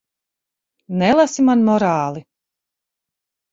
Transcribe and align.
Nelasi 1.01 1.45
man 1.51 1.63
morāli. 1.69 2.25